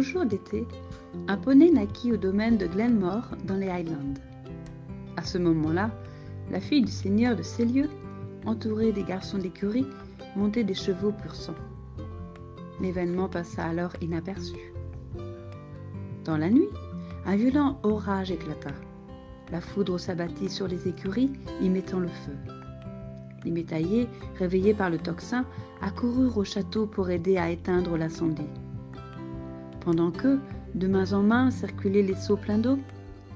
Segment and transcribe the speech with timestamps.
[0.00, 0.66] jour d'été,
[1.28, 4.14] un poney naquit au domaine de Glenmore dans les Highlands.
[5.16, 5.90] À ce moment-là,
[6.50, 7.88] la fille du seigneur de ces lieux,
[8.46, 9.86] entourée des garçons d'écurie,
[10.36, 11.54] montait des chevaux pur sang.
[12.80, 14.74] L'événement passa alors inaperçu.
[16.24, 16.68] Dans la nuit,
[17.26, 18.70] un violent orage éclata.
[19.52, 22.36] La foudre s'abattit sur les écuries, y mettant le feu.
[23.44, 25.44] Les métaillers, réveillés par le tocsin,
[25.80, 28.48] accoururent au château pour aider à éteindre l'incendie.
[29.84, 30.38] Pendant que,
[30.74, 32.78] de main en main, circulaient les seaux pleins d'eau,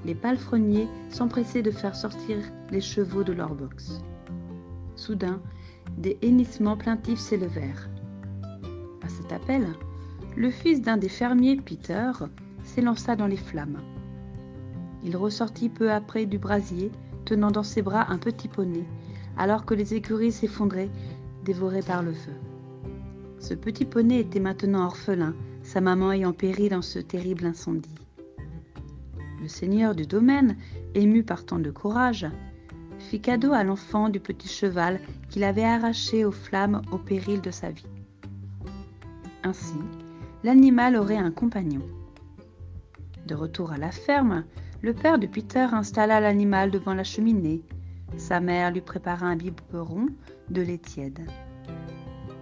[0.05, 2.37] les palefreniers s'empressaient de faire sortir
[2.71, 4.01] les chevaux de leur box.
[4.95, 5.41] Soudain,
[5.97, 7.89] des hennissements plaintifs s'élevèrent.
[9.03, 9.67] À cet appel,
[10.35, 12.11] le fils d'un des fermiers, Peter,
[12.63, 13.79] s'élança dans les flammes.
[15.03, 16.91] Il ressortit peu après du brasier,
[17.25, 18.85] tenant dans ses bras un petit poney,
[19.37, 20.89] alors que les écuries s'effondraient,
[21.45, 22.33] dévorées par le feu.
[23.39, 25.33] Ce petit poney était maintenant orphelin,
[25.69, 27.93] sa maman ayant péri dans ce terrible incendie.
[29.39, 30.57] Le seigneur du domaine,
[30.95, 32.25] ému par tant de courage,
[32.97, 37.51] fit cadeau à l'enfant du petit cheval qu'il avait arraché aux flammes au péril de
[37.51, 37.85] sa vie.
[39.43, 39.77] Ainsi,
[40.43, 41.83] l'animal aurait un compagnon.
[43.27, 44.45] De retour à la ferme,
[44.81, 47.61] le père de Peter installa l'animal devant la cheminée.
[48.17, 50.07] Sa mère lui prépara un biberon
[50.49, 51.27] de lait tiède.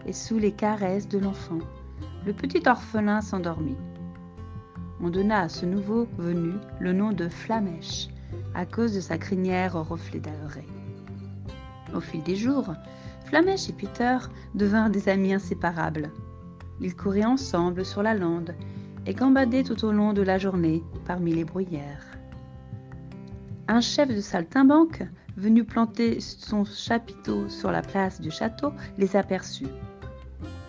[0.06, 1.59] Et sous les caresses de l'enfant,
[2.28, 3.78] le petit orphelin s'endormit.
[5.00, 8.09] On donna à ce nouveau venu le nom de Flamèche,
[8.53, 10.67] à cause de sa crinière au reflet doré.
[11.95, 12.73] Au fil des jours,
[13.23, 14.17] Flamèche et Peter
[14.56, 16.11] devinrent des amis inséparables.
[16.81, 18.53] Ils couraient ensemble sur la lande
[19.06, 22.17] et gambadaient tout au long de la journée parmi les bruyères.
[23.69, 25.02] Un chef de saltimbanque,
[25.38, 29.69] venu planter son chapiteau sur la place du château, les aperçut.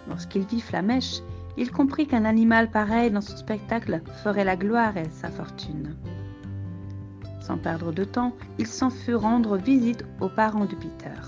[0.08, 1.20] Lorsqu'il vit Flamèche,
[1.58, 5.96] il comprit qu'un animal pareil dans son spectacle ferait la gloire et sa fortune.
[7.40, 11.20] Sans perdre de temps, il s'en fut rendre visite aux parents de Peter.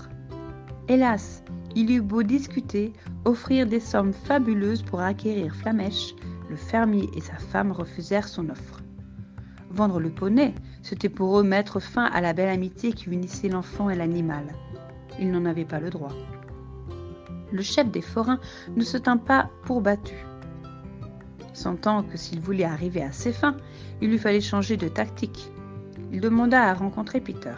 [0.87, 1.43] Hélas,
[1.75, 2.93] il eut beau discuter,
[3.25, 6.15] offrir des sommes fabuleuses pour acquérir Flamèche,
[6.49, 8.81] le fermier et sa femme refusèrent son offre.
[9.69, 13.89] Vendre le poney, c'était pour eux mettre fin à la belle amitié qui unissait l'enfant
[13.89, 14.45] et l'animal.
[15.19, 16.13] Ils n'en avaient pas le droit
[17.51, 18.39] le chef des forains
[18.75, 20.15] ne se tint pas pour battu.
[21.53, 23.57] Sentant que s'il voulait arriver à ses fins,
[24.01, 25.51] il lui fallait changer de tactique.
[26.11, 27.55] Il demanda à rencontrer Peter.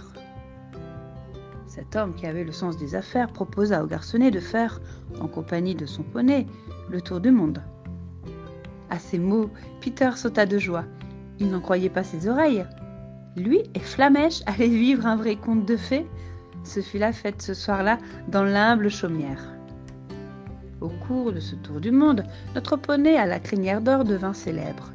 [1.68, 4.80] Cet homme qui avait le sens des affaires proposa au garçonnet de faire,
[5.20, 6.46] en compagnie de son poney,
[6.90, 7.64] le tour du monde.
[8.90, 9.50] À ces mots,
[9.82, 10.86] Peter sauta de joie.
[11.40, 12.66] Il n'en croyait pas ses oreilles.
[13.36, 16.06] Lui et Flamèche allaient vivre un vrai conte de fées.
[16.64, 19.54] Ce fut la fête ce soir-là dans l'humble chaumière.
[20.84, 24.92] Au cours de ce tour du monde, notre poney à la crinière d'or devint célèbre.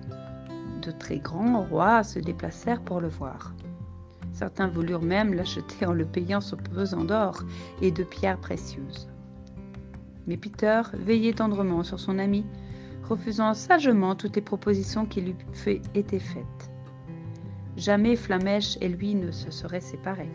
[0.82, 3.54] De très grands rois se déplacèrent pour le voir.
[4.34, 7.42] Certains voulurent même l'acheter en le payant son pesant d'or
[7.80, 9.08] et de pierres précieuses.
[10.26, 12.44] Mais Peter veillait tendrement sur son ami,
[13.08, 15.36] refusant sagement toutes les propositions qui lui
[15.94, 16.70] étaient faites.
[17.78, 20.30] Jamais Flamèche et lui ne se seraient séparés.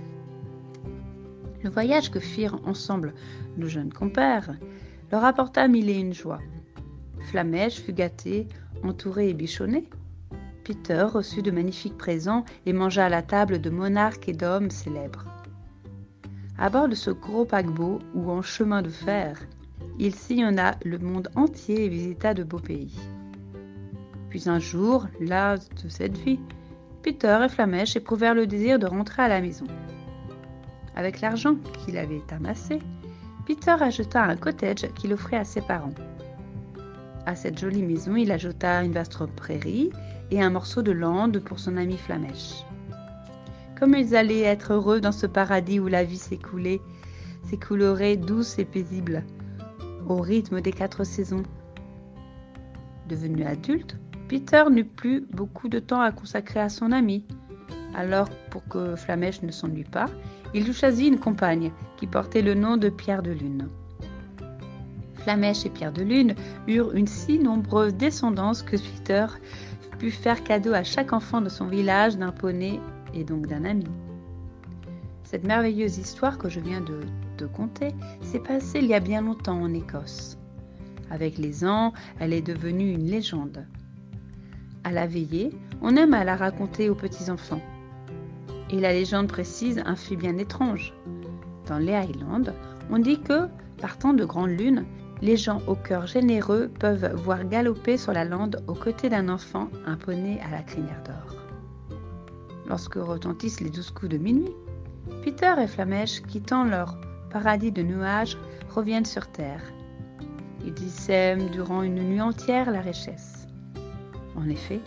[1.64, 3.14] Le voyage que firent ensemble
[3.56, 4.56] nos jeunes compères
[5.14, 6.40] leur apporta mille et une joie.
[7.30, 8.48] Flamèche fut gâté,
[8.84, 9.88] entouré et bichonné.
[10.64, 15.26] Peter reçut de magnifiques présents et mangea à la table de monarques et d'hommes célèbres.
[16.58, 19.40] À bord de ce gros paquebot ou en chemin de fer,
[20.00, 22.98] il sillonna le monde entier et visita de beaux pays.
[24.32, 26.40] Puis un jour, las de cette vie,
[27.04, 29.68] Peter et Flamèche éprouvèrent le désir de rentrer à la maison.
[30.96, 31.54] Avec l'argent
[31.86, 32.80] qu'il avait amassé,
[33.46, 35.94] Peter acheta un cottage qu'il offrit à ses parents.
[37.26, 39.92] À cette jolie maison, il ajouta une vaste prairie
[40.32, 42.64] et un morceau de lande pour son ami Flamèche.
[43.78, 46.82] Comme ils allaient être heureux dans ce paradis où la vie s'écoulait,
[47.44, 49.24] s'écoulerait douce et paisible,
[50.08, 51.44] au rythme des quatre saisons.
[53.10, 53.98] Devenu adulte,
[54.30, 57.26] Peter n'eut plus beaucoup de temps à consacrer à son ami.
[57.96, 60.08] Alors, pour que Flamèche ne s'ennuie pas,
[60.54, 63.70] il lui choisit une compagne qui portait le nom de Pierre de Lune.
[65.16, 66.36] Flamèche et Pierre de Lune
[66.68, 69.26] eurent une si nombreuse descendance que Peter
[69.98, 72.80] put faire cadeau à chaque enfant de son village d'un poney
[73.14, 73.88] et donc d'un ami.
[75.24, 77.00] Cette merveilleuse histoire que je viens de
[77.38, 77.90] te conter
[78.22, 80.38] s'est passée il y a bien longtemps en Écosse.
[81.10, 83.66] Avec les ans, elle est devenue une légende.
[84.84, 85.52] À la veillée,
[85.82, 87.62] on aime à la raconter aux petits-enfants.
[88.74, 90.96] Et la légende précise un fait bien étrange.
[91.68, 92.52] Dans les Highlands,
[92.90, 93.48] on dit que,
[93.80, 94.86] partant de grande lune,
[95.22, 99.70] les gens au cœur généreux peuvent voir galoper sur la lande aux côtés d'un enfant
[99.86, 101.38] un poney à la crinière d'or.
[102.68, 104.56] Lorsque retentissent les douze coups de minuit,
[105.24, 106.98] Peter et Flamèche, quittant leur
[107.30, 108.40] paradis de nuages,
[108.74, 109.62] reviennent sur terre.
[110.66, 113.48] Ils sèment durant une nuit entière la richesse.
[114.36, 114.82] En effet,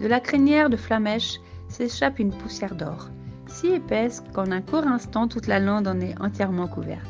[0.00, 3.10] de la crinière de Flamèche s'échappe une poussière d'or,
[3.46, 7.06] si épaisse qu'en un court instant toute la lande en est entièrement couverte.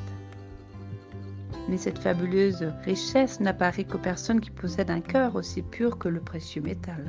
[1.69, 6.21] Mais cette fabuleuse richesse n'apparaît qu'aux personnes qui possèdent un cœur aussi pur que le
[6.21, 7.05] précieux métal.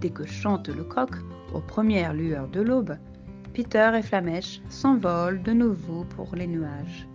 [0.00, 1.10] Dès que chante le coq,
[1.54, 2.96] aux premières lueurs de l'aube,
[3.54, 7.06] Peter et Flamèche s'envolent de nouveau pour les nuages.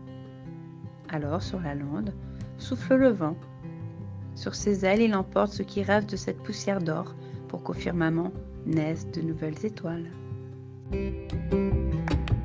[1.09, 2.13] Alors, sur la lande,
[2.57, 3.35] souffle le vent.
[4.35, 7.15] Sur ses ailes, il emporte ce qui reste de cette poussière d'or
[7.47, 8.31] pour qu'au firmament
[8.65, 10.11] naissent de nouvelles étoiles.
[10.89, 12.36] Thank you.